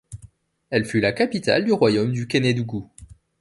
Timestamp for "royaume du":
1.73-2.25